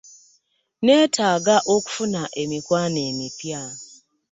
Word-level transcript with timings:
Nneetaaga 0.83 1.55
okufuna 1.75 2.21
emikwano 2.41 2.99
emipya. 3.09 3.61